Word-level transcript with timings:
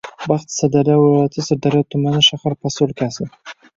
Baxt 0.29 0.49
-Sirdaryo 0.53 0.95
viloyati 1.03 1.45
Sirdaryo 1.49 1.83
tumani, 1.91 2.25
shahar 2.29 2.57
posyolkasi. 2.63 3.29